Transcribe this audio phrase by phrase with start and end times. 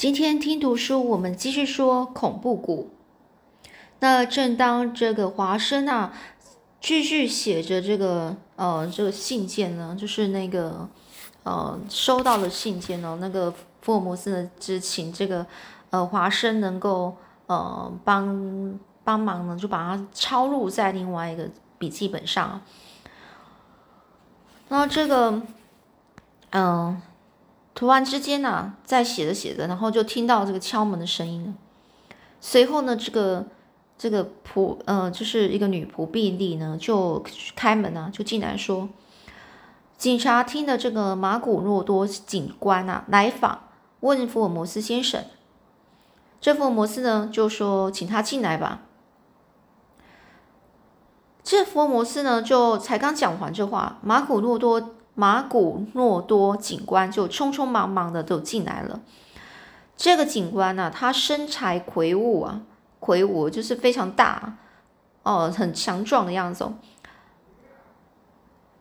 [0.00, 2.88] 今天听读书，我们继续说恐怖谷。
[3.98, 6.14] 那正当这个华生啊，
[6.80, 10.88] 继续写着这个呃这个信件呢，就是那个
[11.42, 13.52] 呃收到的信件哦，那个
[13.82, 15.46] 福尔摩斯呢，只请这个
[15.90, 17.14] 呃华生能够
[17.44, 21.46] 呃帮帮忙呢，就把它抄录在另外一个
[21.76, 22.62] 笔记本上。
[24.68, 25.42] 那这个
[26.52, 27.02] 嗯。
[27.72, 31.54] 突然之间呢，在写着写着，然后就听到这个敲门的声音了。
[32.40, 33.46] 随后呢，这个
[33.96, 38.88] 这个仆呃，就是一个女仆碧丽呢，就开门啊，就进来说
[39.96, 43.68] ：“警察厅的这个马古诺多警官啊，来访，
[44.00, 45.24] 问福尔摩斯先生。”
[46.40, 48.82] 这福尔摩斯呢，就说：“请他进来吧。”
[51.44, 54.94] 这福尔摩斯呢，就才刚讲完这话，马古诺多。
[55.20, 59.02] 马古诺多警官就匆匆忙忙的就进来了。
[59.94, 62.62] 这个警官呢，他身材魁梧啊，
[63.00, 64.56] 魁梧就是非常大
[65.22, 66.64] 哦，很强壮的样子。
[66.64, 66.72] 哦。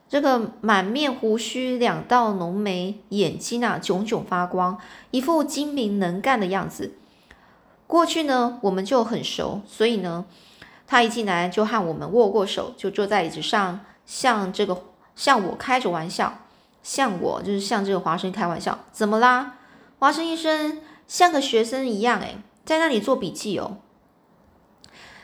[0.07, 4.79] 这个满面胡须，两道浓眉，眼睛啊炯炯发光，
[5.11, 6.93] 一副精明能干的样子。
[7.85, 10.23] 过去呢，我们就很熟，所以呢，
[10.87, 14.83] 他一进来就和我们握过手，就坐在椅子上，像这个。
[15.19, 16.37] 向我开着玩笑，
[16.81, 19.55] 向我就是向这个华生开玩笑，怎么啦？
[19.99, 23.79] 华生医生像个学生一样，诶，在那里做笔记哦。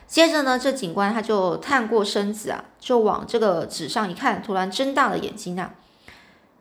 [0.05, 5.73] 接着呢，这警官他就探过身子啊，就往这个纸上一看，突然睁大了眼睛啊！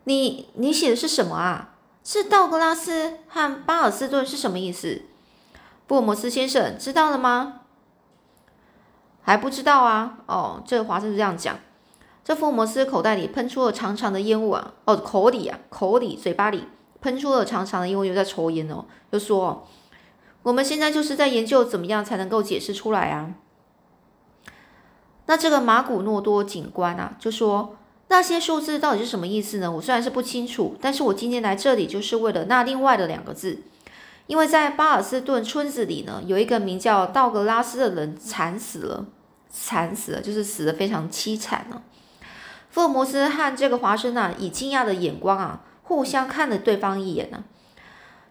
[0.05, 1.75] 你你写的是什么啊？
[2.05, 5.03] 是道格拉斯和巴尔斯顿是什么意思？
[5.89, 7.63] 福尔摩斯先生知道了吗？
[9.23, 10.19] 还不知道啊？
[10.27, 11.59] 哦，这个华生是这样讲。
[12.25, 14.73] 这福尔摩斯口袋里喷出了长长的烟雾啊！
[14.87, 16.65] 哦，口里啊，口里、嘴巴里
[17.03, 18.87] 喷出了长长的烟雾，又在抽烟哦。
[19.13, 19.69] 就说
[20.43, 23.35] ：“我们现在就是在研究怎么样才能够解释出来啊。”
[25.27, 27.77] 那这个马古诺多警官啊，就说
[28.09, 29.71] ：“那些数字到底是什么意思呢？
[29.71, 33.59] 我虽然是不清楚，但是我今天来这里就是为了那另外的两个字，
[34.27, 39.07] 因为在巴尔斯顿村子里呢，有一个名叫道格拉斯的人惨死了，
[39.51, 41.83] 惨死了，就是死的非常凄惨呢。”
[42.75, 47.45] 福尔摩斯和这个华生啊，以惊讶的眼光啊，互相看了对方一眼呢。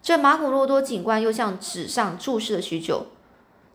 [0.01, 3.05] 这马古洛多警官又向纸上注视了许久。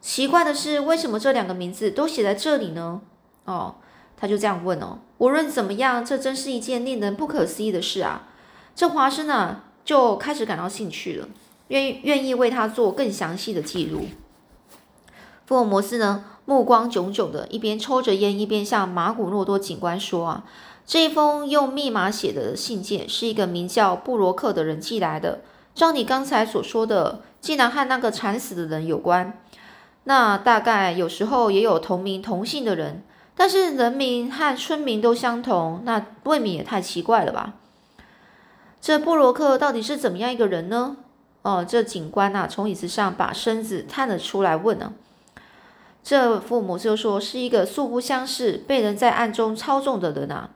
[0.03, 3.01] 奇怪的是，为什么这两个名字都写在这里呢？
[3.47, 3.77] 哦，
[4.15, 4.99] 他就这样问哦。
[5.17, 8.29] 无论怎么样，这真是一件令人不可思议的事啊。
[8.77, 11.27] 这华生呢，就开始感到兴趣了，
[11.69, 14.05] 愿意愿意为他做更详细的记录。
[15.47, 16.27] 福尔摩斯呢？
[16.49, 20.45] 目光炯炯的，一边抽着烟，一边向马古诺多警官说：“啊，
[20.87, 25.41] 这一封用密码写的信件是一个名叫布罗克的人寄来的。
[25.75, 29.39] 照你刚才所说的，竟然和那个惨死的人有关。
[30.05, 33.03] 那大概有时候也有同名同姓的人，
[33.35, 37.57] 但是人名和村民都相同，那未免也太奇怪了吧？
[38.81, 40.97] 这布罗克到底是怎么样一个人呢？”
[41.43, 44.95] 哦，这警官呐，从椅子上把身子探了出来，问呢。
[46.03, 50.51] 这父母就说是一个素不相识、被人在暗中操纵的人啊。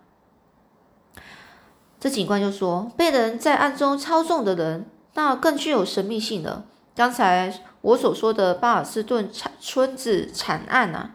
[2.01, 6.65] 这警官就说，被人在暗中操纵的人，那更具有神秘性了。
[6.97, 11.11] 刚才我所说的巴尔斯顿惨村子惨案啊，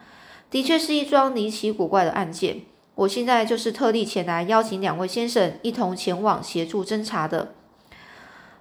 [0.49, 2.61] 的确是一桩离奇古怪的案件。
[2.95, 7.53] 我现在就是特地前来邀请两位先生一同前往协助侦查的。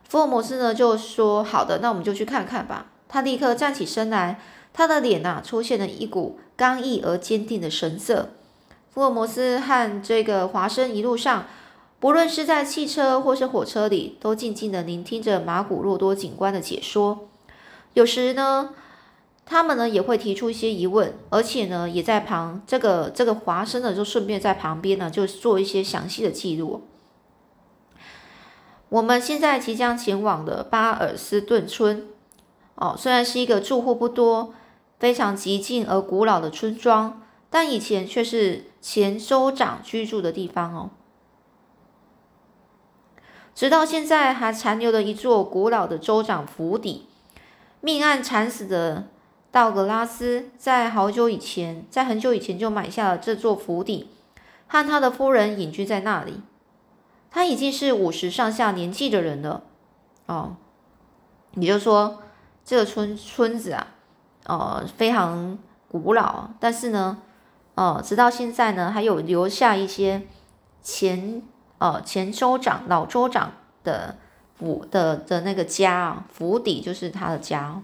[0.09, 4.41] 福尔摩斯呢就说：“好的，那我们就去看看吧。”他立刻站起身来。
[4.77, 8.29] 他的脸呐，出现了一股刚毅而坚定的神色。
[8.91, 11.47] 福尔摩斯和这个华生一路上，
[11.99, 17.27] 不论是在汽车或是火车里，都静静的聆听着马古洛多警官的解说。
[17.95, 18.75] 有时呢，
[19.47, 26.83] 他们呢也会提出一些疑问，而且呢，也在旁这个这个华生呢，就顺便在旁边呢，就做一些详细的记录。
[28.91, 32.07] 我们现在即将前往的巴尔斯顿村，
[32.75, 34.53] 哦，虽然是一个住户不多。
[34.99, 40.91] 非常极静而古老的村庄，但以前却是前州长居住的地方哦。
[43.55, 47.07] 直到现在还残留了一座古老的州长府邸。
[47.81, 49.09] 命案惨死的
[49.51, 54.11] 道格拉斯，在好久以前，在很久以前就买下了这座府邸，
[54.67, 56.43] 和他的夫人隐居在那里。
[57.31, 59.63] 他已经是五十上下年纪的人了
[60.27, 60.57] 哦。
[61.55, 62.23] 也就说，
[62.65, 63.95] 这个村村子啊。
[64.49, 65.59] 呃，非常
[65.89, 67.19] 古老，但是呢，
[67.75, 70.23] 呃，直到现在呢，还有留下一些
[70.83, 71.43] 前
[71.79, 73.53] 呃前州长、老州长
[73.83, 74.17] 的
[74.57, 77.83] 府的的那个家，府邸就是他的家。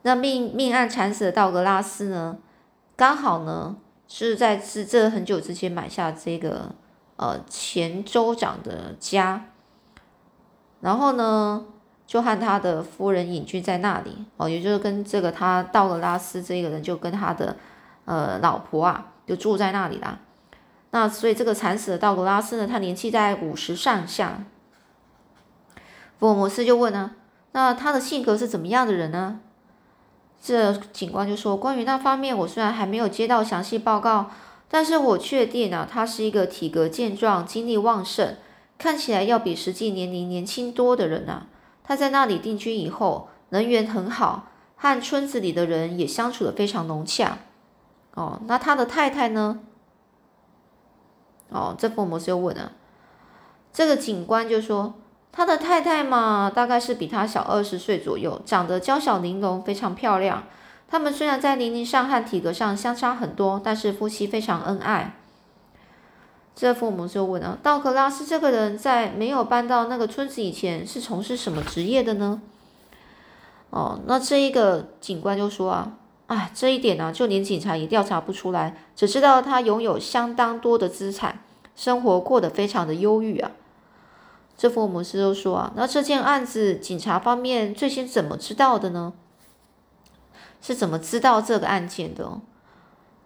[0.00, 2.38] 那命命案惨死的道格拉斯呢，
[2.96, 3.76] 刚好呢
[4.08, 6.70] 是在是这很久之前买下这个
[7.16, 9.46] 呃前州长的家，
[10.80, 11.66] 然后呢
[12.06, 17.56] 就和他的夫人隐居在那里哦，也就是跟这个他道格拉斯这个人就跟他的
[18.04, 20.20] 呃老婆啊就住在那里啦。
[20.92, 24.44] 那所以这个惨死的道格拉斯呢，他年纪在五十上下。
[26.18, 27.10] 福尔摩斯就问呢，
[27.52, 29.40] 那他的性格是怎么样的人呢？
[30.40, 34.30] 这警官就说，关于那方面，我虽然还没有接到详细报告，
[34.70, 38.36] 但是我确定啊，他是一个体格健壮、精力旺盛，
[38.78, 41.48] 看起来要比实际年龄年轻多的人啊。
[41.86, 47.38] 他在那里定居以后，人缘很好，和村子里的人也相处的非常融洽。
[48.14, 49.60] 哦，那他的太太呢？
[51.50, 52.72] 哦，这福尔摩斯又问了，
[53.72, 54.94] 这个警官就说，
[55.30, 60.42] 他的太太嘛，大概是比他小二十岁左右，长得娇小玲珑，非常漂亮。
[60.88, 65.14] 他们虽然在年龄上和体格上相差很多，但是夫妻非常恩爱。
[66.56, 72.42] 这福尔摩斯又问了，道格拉斯这个人在没有搬到那个村子以前，是从事什么职业的呢？
[73.70, 75.92] 哦，那这一个警官就说啊。
[76.26, 81.38] 啊，这一点呢，就连警察也调查不出来，只知道他拥有相当多的资产，
[81.76, 83.52] 生活过得非常的忧郁啊。
[84.58, 89.12] 这福尔摩斯就说啊，那这件案子警察方面最先怎么知道的呢？
[90.60, 92.40] 是怎么知道这个案件的？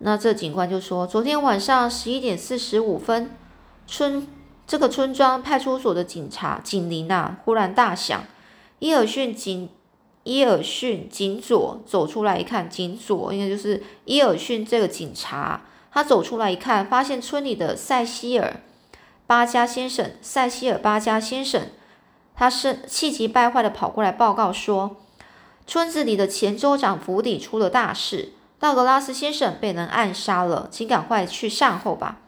[0.02, 3.31] 那这警官就说，昨天晚上十一点四十五分，
[3.87, 4.26] 村
[4.67, 8.25] 这个村庄派出所的警察警铃啊，忽然大响，
[8.79, 9.69] 伊尔逊警。
[10.23, 15.62] 伊尔逊警佐走出来一看，警佐应该就是伊尔逊这个警察。
[15.91, 18.61] 他走出来一看，发现村里的塞西尔
[19.26, 21.62] 巴加先生，塞西尔巴加先生，
[22.37, 24.97] 他是气急败坏的跑过来报告说，
[25.67, 32.19] 村子里的前州长府邸出了大事，道格拉斯先生被人暗杀了，请赶快去善后吧。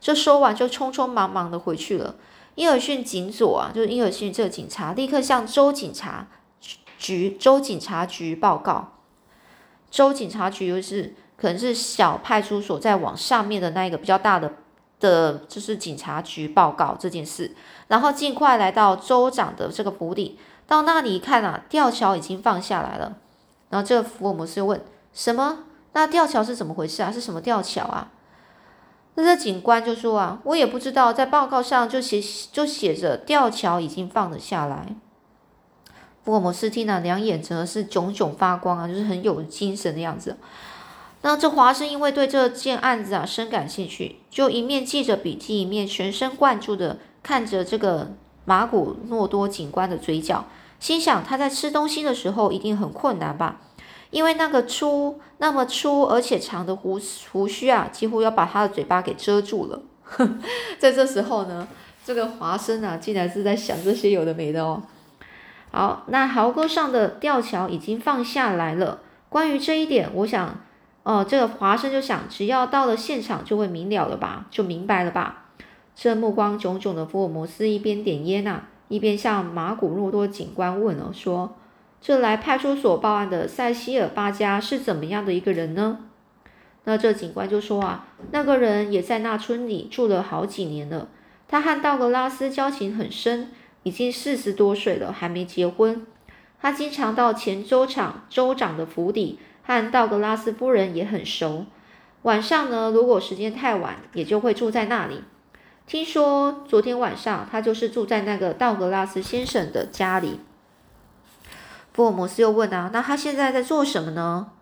[0.00, 2.14] 这说完就匆匆忙忙的回去了。
[2.54, 6.28] 伊尔逊警佐啊，就是伊尔逊这个警察，立刻向州警察。
[6.98, 8.98] 局州警察局报告，
[9.88, 14.52] 州警察局就是可能是小派出所，在往上面的那一个比较大的
[14.98, 17.54] 的，就是警察局报告这件事，
[17.86, 23.16] 然后尽快来到州长的这个府邸，到那里一看啊，吊桥已经放下来了。
[23.70, 24.82] 然后这个福尔摩斯问：
[25.14, 25.58] 什么？
[25.98, 27.10] 那吊桥是怎么回事啊？
[27.10, 28.12] 是什么吊桥啊？
[29.16, 32.22] 那这警官就说啊，我也不知道，在报告上就写
[32.52, 34.94] 就写着吊桥已经放了下来。
[36.22, 40.36] 福尔摩斯听了，两眼则是炯炯发光啊，就是很有精神的样子。
[41.22, 48.12] 那这华生因为对这件案子啊深感兴趣，就一面记着笔记，一面全神贯注的看着这个
[48.44, 50.44] 马古诺多警官的嘴角，
[50.78, 53.62] 心想他在吃东西的时候一定很困难吧？
[54.10, 57.00] 因为那个粗那么粗而且长的胡
[57.30, 59.80] 胡须啊，几乎要把他的嘴巴给遮住了。
[60.78, 61.68] 在这时候呢，
[62.04, 64.82] 这个华生啊，竟然是在想这些有的没的哦。
[65.70, 69.00] 好，那壕沟上的吊桥已经放下来了。
[69.28, 70.58] 关于这一点，我想，
[71.02, 75.44] 哦，这个华生就想，只要到了现场就会明了了吧，就明白了吧。
[75.94, 81.54] 这目光炯炯的福尔摩斯一边点烟呐，一边向马古诺多警官问了，说
[82.00, 86.06] ：“这来派出所报案的塞西尔巴加是怎么样的一个人呢？”
[86.84, 91.08] 那这警官就说啊，那个人也在那村里住了好几年了，
[91.46, 93.50] 他和道格拉斯交情很深。
[93.84, 96.04] 已经四十多岁了，还没结婚。
[96.60, 101.64] 他经常到前州长州长的府邸，和道格拉斯夫人也很熟。
[102.22, 105.22] 晚上呢，如果时间太晚，也就会住在那里。
[105.86, 110.40] 听说昨天晚上他就是住在那个道格拉斯先生的家里。
[111.98, 114.52] 福尔摩斯又问啊，那他现在在做什么呢？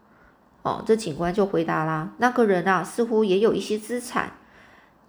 [0.63, 4.33] 哦，这警官就回答啦，那个人啊，似乎也有一些资产，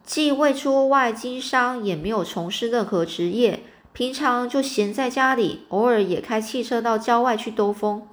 [0.04, 3.64] 既未出外经商，也没有从事任何职业。
[3.94, 8.06] 平常就闲在家里，偶尔也开汽车到郊外去兜风。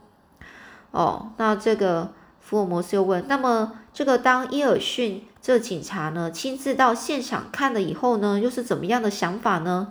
[0.92, 9.88] 哦，那这个福尔摩斯又问：那么这个当伊尔逊这警察呢，亲自到现场看了以后呢，又是怎么样的想法呢？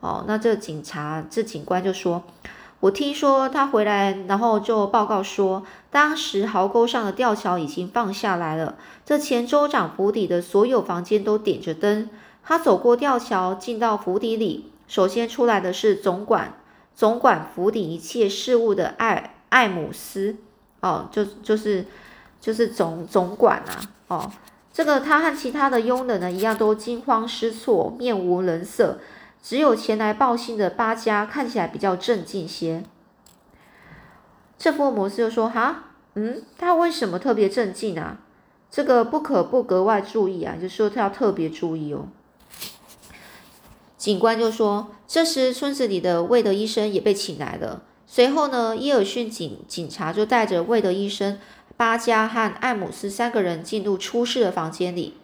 [0.00, 2.24] 哦，那这警察这警官就说：
[2.82, 8.74] 我听说他回来，然后就报告说，当时壕沟上的吊桥已经放下来了，
[9.06, 12.10] 这前州长府邸的所有房间都点着灯。
[12.42, 14.72] 他走过吊桥，进到府邸里。
[14.88, 16.54] 首先出来的是总管，
[16.92, 20.34] 总管府邸一切事务的艾艾姆斯，
[20.80, 21.86] 哦，就就是
[22.40, 24.32] 就是总总管啊，哦，
[24.72, 28.98] 这个他和其他的佣人呢一样，都惊慌失措，面无人色，
[29.42, 32.84] 只有前来报信的巴加看起来比较镇静些。
[34.56, 38.18] 这福尔摩斯就说：“哈，嗯，他为什么特别镇静啊？
[38.70, 42.06] 这个不可不格外注意啊，就说他要特别注意哦。”
[43.98, 47.82] 警官就说：“这时村子里的魏德医生也被请来了。
[48.06, 51.38] 随后呢，伊尔逊警警察就带着魏德医生、
[51.76, 55.14] 巴加和艾姆斯三个人进入出事的房间里。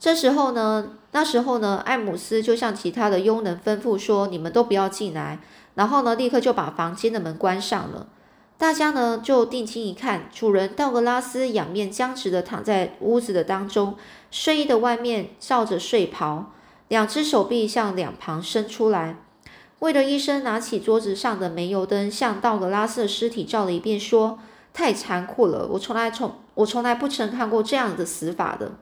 [0.00, 5.38] 这时候呢，那时候呢，艾姆斯就向其他的佣人吩咐说：‘你们都不要进来。’
[5.76, 8.06] 然后呢，立刻就把房间的门关上了。
[8.56, 13.94] 大家呢就定睛一看，主人道格拉斯仰面僵直的躺在屋子的当中，
[14.30, 16.46] 睡衣的外面罩着睡袍，
[16.88, 19.16] 两只手臂向两旁伸出来。
[19.80, 24.38] 为了医生拿起桌子上的煤油灯，向道格拉斯的尸体照了一遍，说
[24.72, 28.72] ：“太残酷了，我从来从我从来不曾看过这样的死法的。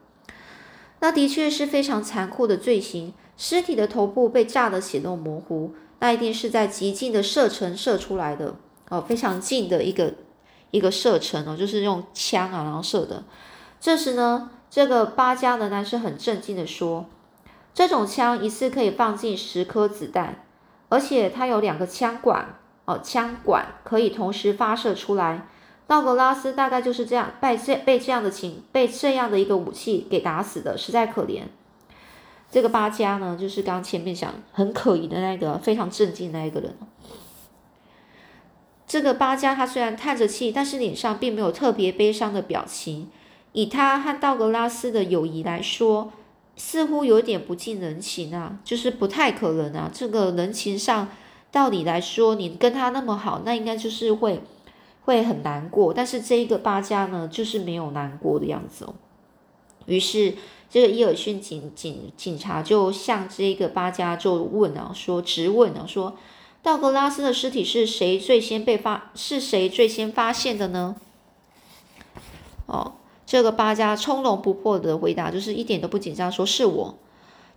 [1.00, 3.14] 那的确是非常残酷的罪行。
[3.36, 8.54] 尸体的头部被炸得血肉模糊。”那一定是在极近的射程射出来的
[8.88, 10.14] 哦，非常近的一个
[10.70, 13.24] 一个射程哦，就是用枪啊然后射的。
[13.80, 17.06] 这时呢，这个巴加的男生很镇静的说
[17.74, 20.44] ：“这种枪一次可以放进十颗子弹，
[20.88, 25.48] 而且它有两个枪管哦，枪管可以同时发射出来。
[25.88, 31.42] 道格拉斯大概就是这样被这被这样的情被这样的一个武器给打死的，实在可怜。”
[32.50, 36.76] 这个巴加呢，就是刚前面讲很可疑的那个非常震惊那一个人。
[38.86, 43.08] 这个巴加他虽然叹着气，但是脸上并没有特别悲伤的表情。
[43.52, 46.12] 以他和道格拉斯的友谊来说，
[46.56, 49.90] 似乎有点不近人情啊，就是不太可能啊。
[49.92, 51.08] 这个人情上，
[51.50, 54.40] 道理来说，你跟他那么好，那应该就是会
[55.08, 55.92] 会很难过。
[55.92, 58.94] 但是这一个巴加呢，就是没有难过的样子哦。
[59.86, 60.34] 于是。
[60.70, 66.14] 这个伊尔逊警警警察就向这个巴加就问啊，说直问啊，说
[66.62, 69.10] 道格拉斯的尸体是谁最先被发？
[69.14, 70.96] 是谁最先发现的呢？
[72.66, 76.98] 哦，这个巴加从容不迫的回答，就是一点都不紧张，说是我。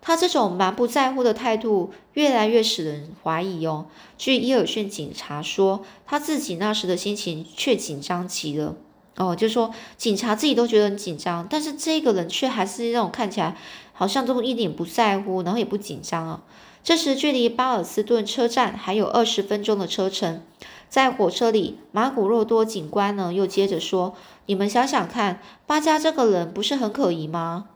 [0.01, 3.85] 他这种蛮不在乎的态度，越来越使人怀疑哦。
[4.17, 8.75] 据伊尔逊警察说，他自己那时的心情却紧张极了。
[9.17, 13.55] 哦，就说警察自己都觉得很紧张，但是这个人却还是那种看起来
[13.93, 16.41] 好像都一点不在乎，然后也不紧张啊。
[16.83, 20.41] 这时距离巴尔斯顿车站还有二十分钟的车程，
[20.89, 24.15] 在火车里，马古洛多警官呢又接着说
[24.47, 27.67] ：“你们想想看，巴加这个人不是很可疑吗？”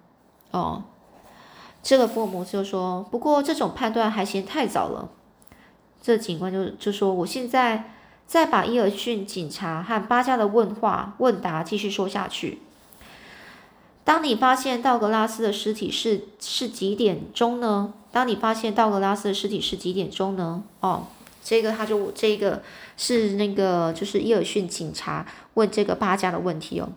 [0.50, 0.86] 哦，
[1.86, 5.08] 这个福尔摩斯就说：“不过这种判断还嫌太早了。”
[6.02, 7.92] 这警官就就说：“我现在。”
[8.28, 12.58] 再把伊尔逊警察和巴加的问话问答继续说下去。
[14.04, 17.94] 当你发现道格拉斯的尸体是是几点钟呢？
[18.12, 20.64] 当你发现道格拉斯的尸体是几点钟呢？
[20.80, 21.06] 哦，
[21.44, 22.64] 这个他就这个
[22.98, 26.90] 是那个就是伊尔逊警察问这个巴加的问题哦。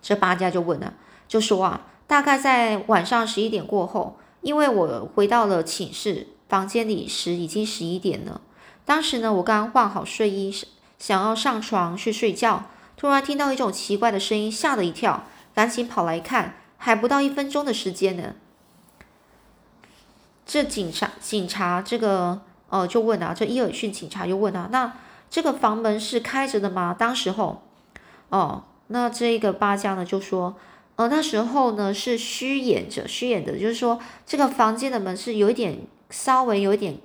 [0.00, 0.94] 这巴加就问了，
[1.28, 8.40] 就说啊，大概在晚上十一点过后，因为我回到了寝室房间里时已经十一点了。
[8.84, 10.52] 当时呢，我刚换好睡衣，
[10.98, 12.64] 想要上床去睡觉，
[12.96, 15.22] 突然听到一种奇怪的声音，吓了一跳，
[15.54, 18.34] 赶紧跑来看，还不到一分钟的时间呢。
[20.44, 22.40] 这警察警察这个
[22.70, 24.94] 呃就问啊，这伊尔逊警察又问啊，那
[25.30, 26.92] 这个房门是开着的吗？
[26.92, 27.62] 当时候
[28.30, 30.56] 哦，那这个巴加呢就说，
[31.00, 35.78] 呃那时候呢是虚掩着，虚掩的，就是说这个房间的门是有一点
[36.10, 36.98] 稍微有一点。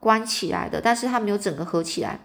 [0.00, 2.20] 关起来的，但是他没有整个合起来。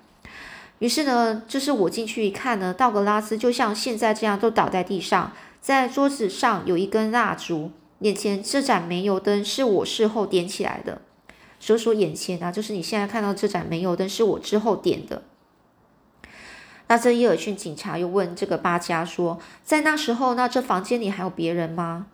[0.77, 11.01] 于是呢，就是我进去一看呢，道格拉斯就像现在这样都倒在地上，在桌子上有一根蜡烛，眼前这盏煤油灯是我事后点起来的。
[11.59, 15.23] 所以说眼前啊，就是你现在看到这盏煤油灯是我之后点的。
[16.93, 22.05] 那这伊尔逊警察又问这个巴加说，在那时候，那这房间里还有别人吗？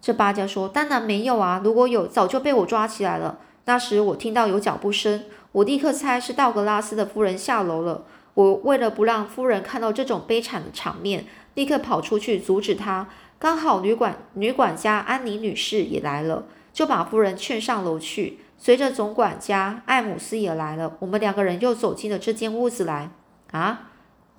[0.00, 3.40] 这巴加说，当然没有啊，如果有，早就被我抓起来了。
[3.64, 8.04] 那时我听到有脚步声，我立刻猜是道格拉斯的夫人下楼了。
[8.34, 13.08] 我为了不让夫人看到这种悲惨的场面，立刻跑出去阻止她。
[13.40, 18.38] 刚好女管女管家安妮女士也来了，就把夫人劝上楼去。
[18.56, 23.10] 随着总管家艾姆斯也来了，我们两个人又走进了这间屋子来。
[23.50, 23.89] 啊，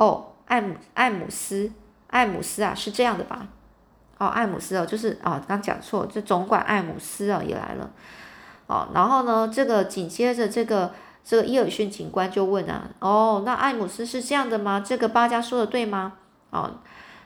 [0.01, 1.72] 哦，艾姆艾姆斯
[2.08, 3.48] 艾姆斯啊，是这样的吧？
[4.17, 7.91] 哦，艾姆斯哦，就是哦，刚讲错，这总管艾姆斯啊也来了。
[8.65, 9.48] 哦，然后呢？
[9.53, 10.91] 这个紧接着，这个
[11.24, 14.79] 这个伊尔逊警官就问啊，哦，那艾姆斯是这样的吗？
[14.84, 16.13] 这个巴加说的对吗？
[16.50, 16.79] 哦，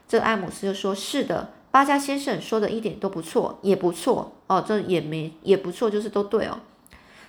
[0.05, 6.59] 这个艾姆斯就说是的，巴家先生说的一点都不错，也不错哦，这也没也不错，就是都对哦。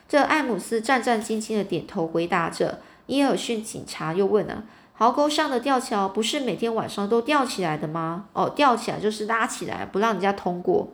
[0.09, 2.81] 这艾姆斯战战兢兢的点头回答着。
[3.09, 4.65] 伊尔逊警察又问了
[4.99, 10.89] ：“壕沟上的吊桥不是每天晚上都吊起来的吗？”哦，吊起来就是拉起来，不让人家通过。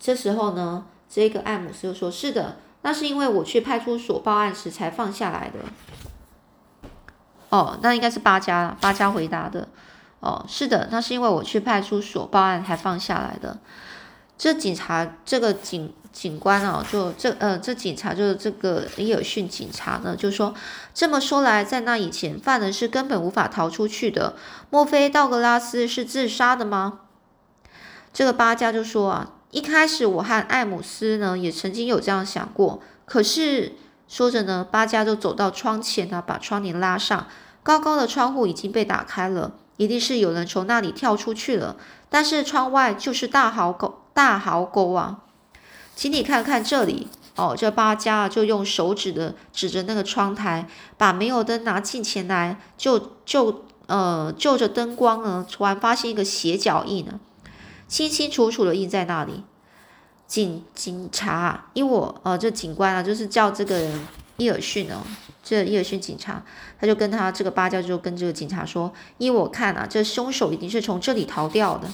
[0.00, 5.58] 这时候呢，这个艾姆斯就说：“是的，那是因为我去派出所报案时才放下来的。”
[7.50, 9.68] 哦，那应该是八家八家回答的。
[10.20, 13.58] 哦，是的，那是因为我去派出所报案才放下来的。
[14.36, 20.54] 这警察，这个警警官哦，就这呃，这警察就是这个伊尔逊警察呢，就说
[20.92, 24.34] 这么说来，在那以前，犯人是根本无法逃出去的。
[24.70, 27.00] 莫非道格拉斯是自杀的吗？
[28.12, 29.30] 这个八家就说啊。
[29.50, 33.74] 一开始我和艾姆斯呢也曾经有这样想过，可是
[34.08, 37.28] 说着呢，巴加就走到窗前啊，把窗帘拉上，
[37.62, 41.76] 高高的窗户已经被打开了，一定是有人从那里跳出去了。
[42.10, 45.18] 但是窗外就是大壕沟，大壕沟啊，
[45.94, 47.54] 请你看看这里哦。
[47.54, 50.66] 这八家就用手指的指着那个窗台，
[50.96, 57.20] 把煤油灯拿近前来，就就呃就着灯光呢，突然发现一个斜脚印呢。
[57.86, 59.44] 清清楚楚的印在那里。
[60.26, 65.02] 警警察，因我呃，这警官啊，就是叫这个人伊尔逊哦，
[65.42, 66.42] 这伊尔逊警察，
[66.80, 71.86] 他就跟他这个巴教就跟这个警察说，依我看啊，这凶手一定是从这里逃掉的。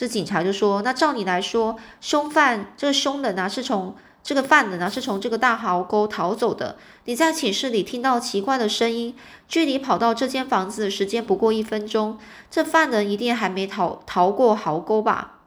[0.00, 3.94] 这警察就说，那照你来说，凶犯这个凶人啊，是从。
[4.22, 6.76] 这个犯人啊，是从这个大壕沟逃走的。
[7.04, 9.14] 你在寝室里听到奇怪的声音，
[9.46, 12.18] 距离跑到这间房子的时间不过一分钟。
[12.50, 15.40] 这犯人一定还没逃逃过壕沟吧？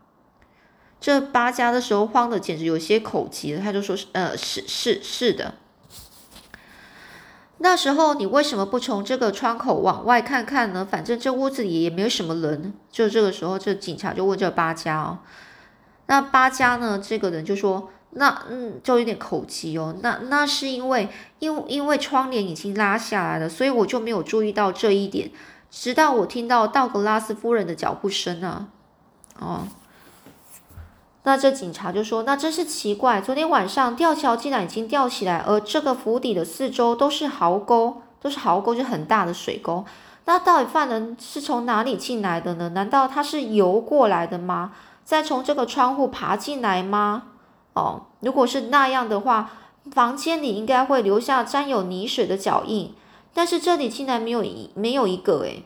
[1.01, 5.55] 这八家的时候慌的简直有些口急了，他就说：“是呃，是是是的。
[7.63, 10.86] 那时候你为什么不从这个窗口往外看看呢？
[10.86, 15.20] 反正这屋子里也没有什么人。”就这个时候，这警察就问这八家哦。
[16.08, 17.01] 那八家呢？
[17.03, 17.89] 这个人就说。
[18.15, 19.96] 那嗯，就有点口急哦。
[20.03, 25.32] 那那是因为，因因为窗帘已经拉下来了，所以我就没有注意到这一点。
[25.71, 28.67] 直到我听到道格拉斯夫人的脚步声啊，
[29.39, 29.67] 哦，
[31.25, 39.86] 那这警察就说：“那真是奇怪，昨天晚上吊桥竟然已经吊起来，而这个府邸的四周都是壕沟，都是壕沟，就很大的水沟。
[40.25, 42.69] 那到底犯人是从哪里进来的呢？
[42.69, 44.73] 难道他是游过来的吗？
[45.05, 47.23] 再从这个窗户爬进来吗？”
[47.73, 49.49] 哦，如果是那样的话，
[49.91, 52.93] 房间里应该会留下沾有泥水的脚印，
[53.33, 55.63] 但是这里竟然没有一没有一个诶，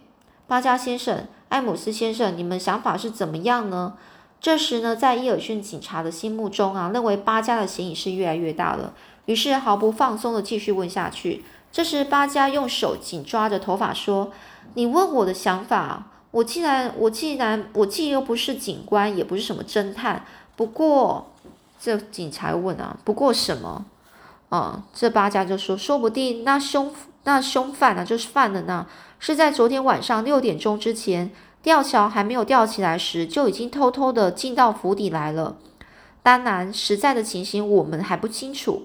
[0.47, 3.95] 巴加先生、艾姆斯先生，你们想法是怎么样呢？
[4.39, 8.93] 这时呢，在伊尔逊警察的心目中啊，认为巴加的嫌疑是越来越大了，
[9.25, 11.43] 于是毫不放松的继续问下去。
[11.71, 14.31] 这时巴加用手紧抓着头发说
[14.75, 21.27] ：“你问我的想法，我既然我既然我既又不是警官，也不是什么侦探，不过。”
[21.79, 23.85] 这警察问啊，不过什么？
[24.49, 26.91] 啊，这八家就说，说不定那凶
[27.23, 28.87] 那凶犯呢，就是犯了呢，
[29.19, 31.29] 是在昨天晚上六点钟之前，
[31.67, 35.57] 吊桥还没有吊起来时，就已经偷偷的进到府邸来了。
[36.23, 38.83] 当然，实在的情形我们还不清楚。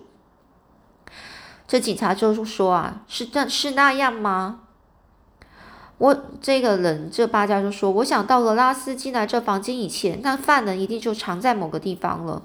[1.68, 4.62] 这警察就说啊，是那，是那样吗？
[5.98, 12.42] 我这个人，这八家就说，我想到了拉斯进来这房间以前，那犯人一定就藏在某个地方了。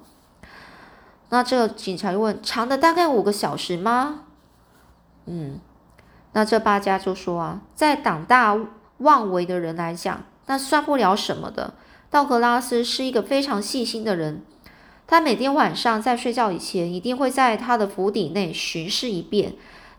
[1.29, 4.25] 那这警察就问：“长的大概五个小时吗？”
[5.25, 5.59] 嗯，
[6.33, 8.55] 那这八家就说：“啊，在胆大
[8.99, 11.75] 妄为的人来讲，那算不了什么的。
[12.09, 14.43] 道格拉斯是一个非常细心的人，
[15.05, 19.53] 他每天晚上在睡觉以前，一定会在他的府邸内巡视一遍，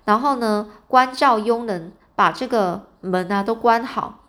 [0.05, 4.25] 然后呢，关照佣人把这个门啊都关好，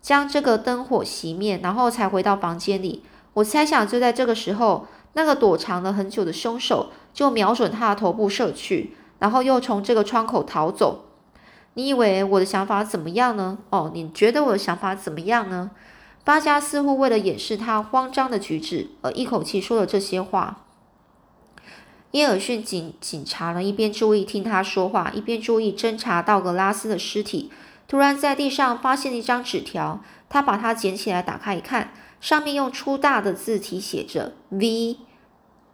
[0.00, 3.02] 将这个灯火熄灭，然后才回到房间里。
[3.32, 11.06] 我猜想，就在这个时候。”那个躲藏了很久的凶手就瞄准他的头部射去，然后又从这个窗口逃走。
[11.74, 13.58] 你以为我的想法怎么样呢？
[13.70, 15.70] 哦，你觉得我的想法怎么样呢？
[16.24, 20.64] 巴加似乎为了掩饰他慌张的举止，而一口气说了这些话。
[22.12, 27.50] 耶尔逊警警察呢，一边注意听他说话，一边注意侦查道格拉斯的尸体。
[27.86, 31.92] 突然在地上发现一张纸条，他把它捡起来，打开一看。
[32.20, 34.98] 上面用粗大的字体写着 V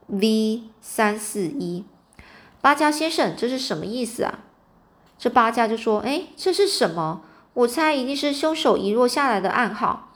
[0.07, 1.85] V 三四一，
[2.61, 4.39] 巴加先生，这是什么意思啊？
[5.19, 7.23] 这八家就说：“哎，这是什么？
[7.55, 10.13] 我猜一定是凶手遗落下来的暗号。”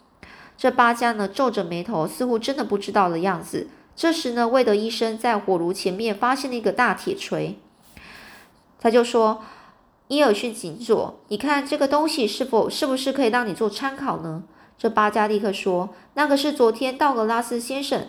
[0.58, 3.68] 这八家呢皱着眉头，似乎真的不知道的样子。
[3.96, 7.58] 这时呢，魏德医生在火炉前面发现了一个大铁锤，
[8.78, 9.42] 他就说
[10.08, 14.42] ：“伊尔逊警佐，你看这个东西是否是不是可以让你做参考呢？”
[14.78, 18.08] 这八家立刻说：“那个是昨天道格拉斯先生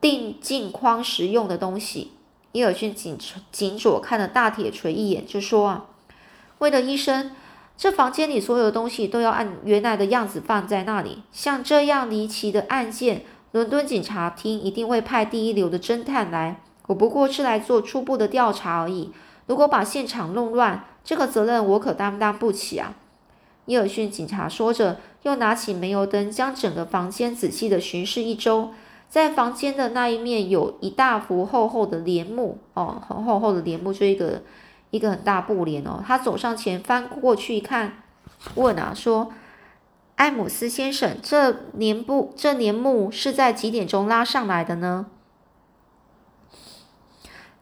[0.00, 2.12] 订镜框时用的东西。”
[2.56, 3.18] 伊尔逊紧
[3.52, 5.84] 紧左看了大铁锤一眼，就说：“啊，
[6.56, 7.32] 为了医生，
[7.76, 11.22] 这房间里所有的东西都要按原来的样子放在那里。
[11.30, 16.62] 像这样离奇的案件，伦敦警察厅一定会派第一流的侦探来。
[16.86, 19.12] 我不过是来做初步的调查而已。
[19.44, 22.94] 如果把现场弄乱，这个责任我可担当不起啊。”
[23.66, 28.70] 伊尔逊警察说着，又拿起煤油灯，将整个房间仔细的巡视一周。
[29.16, 34.42] 在房间的那一面有一大幅厚厚的帘幕，哦，很厚厚的帘幕，就一个
[34.90, 36.04] 一个很大布帘哦。
[36.06, 38.02] 他走上前，翻过去一看，
[38.56, 39.32] 问啊，说
[40.16, 45.06] ：“艾姆斯先生，这帘布这帘幕是在几点钟拉上来的呢？”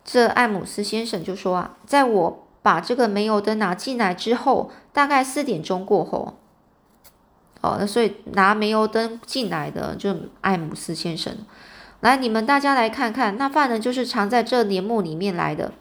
[0.03, 2.41] 这艾姆斯先生就说啊，在我。
[2.65, 6.39] 把这个煤油灯拿进来之后，大概四点钟过后，
[7.65, 11.35] 哦，那所以拿煤油灯进来的就艾姆斯先生。
[12.01, 15.73] 来，你们大家来看看，那犯人就是藏在这帘幕里面来的。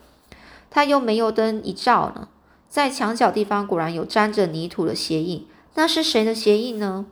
[0.72, 2.30] 他用煤油灯一照呢，
[2.70, 5.46] 在墙角地方果然有沾着泥土的鞋印。
[5.76, 7.06] 那是谁的鞋印呢？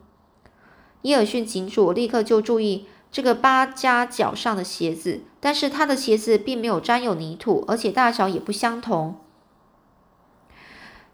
[1.01, 9.17] 伊尔逊警主立刻就注意这个八家脚上的鞋子，但是他的鞋子并没有沾有泥土，而且大小也不相同。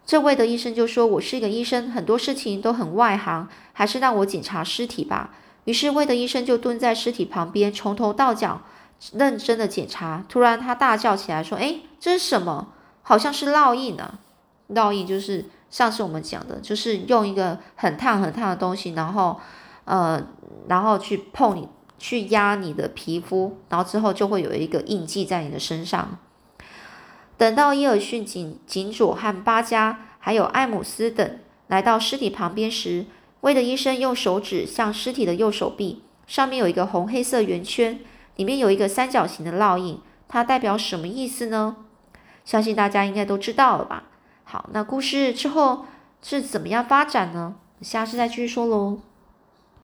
[0.08, 5.34] 这位的医生就说：“我是一个医生，很多事情都很外行，还是让我检查尸体吧。”
[5.66, 8.62] 于是，魏的医生就蹲在尸体旁边，从头到脚
[9.12, 10.24] 认真的检查。
[10.26, 12.68] 突然，他大叫起来说：“哎，这是什么？
[13.02, 14.18] 好像是烙印啊！
[14.70, 19.38] 烙印就是上次我们讲的，就是用一个很烫很烫的东西，然后
[19.84, 20.26] 呃，
[20.68, 21.68] 然后去碰你，
[21.98, 26.16] 去压你的皮肤，然后之后就会有一个印记在你的身上。”
[27.38, 33.06] 等到伊尔逊警警佐和巴加还有艾姆斯等来到尸体旁边时，
[33.42, 38.00] 威德医生用手指向尸体的右手臂，上面有一个红黑色圆圈，
[38.34, 41.76] 里面有一个三角形的烙印，它代表什么意思呢？
[42.44, 44.04] 相信大家应该都知道了吧？
[44.42, 45.86] 好，那故事之后
[46.20, 47.54] 是怎么样发展呢？
[47.80, 48.98] 下次再继续说喽。